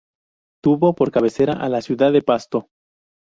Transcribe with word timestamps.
Tuvo 0.63 0.95
por 0.95 1.11
cabecera 1.11 1.53
a 1.53 1.69
la 1.69 1.83
ciudad 1.83 2.11
de 2.11 2.23
Pasto. 2.23 2.69